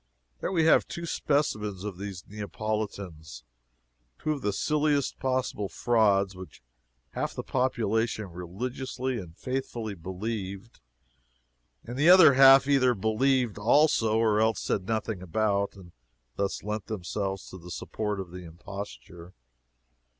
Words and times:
There 0.39 0.51
we 0.51 0.65
have 0.65 0.87
two 0.87 1.05
specimens 1.05 1.83
of 1.83 1.99
these 1.99 2.23
Neapolitans 2.27 3.43
two 4.17 4.31
of 4.31 4.41
the 4.41 4.51
silliest 4.51 5.19
possible 5.19 5.69
frauds, 5.69 6.35
which 6.35 6.63
half 7.11 7.35
the 7.35 7.43
population 7.43 8.25
religiously 8.31 9.19
and 9.19 9.37
faithfully 9.37 9.93
believed, 9.93 10.79
and 11.83 11.97
the 11.99 12.09
other 12.09 12.33
half 12.33 12.67
either 12.67 12.95
believed 12.95 13.59
also 13.59 14.17
or 14.17 14.41
else 14.41 14.59
said 14.59 14.87
nothing 14.87 15.21
about, 15.21 15.75
and 15.75 15.91
thus 16.35 16.63
lent 16.63 16.87
themselves 16.87 17.47
to 17.51 17.59
the 17.59 17.69
support 17.69 18.19
of 18.19 18.31
the 18.31 18.43
imposture. 18.43 19.35